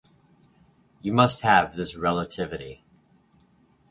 [1.03, 2.83] You must have this relativity.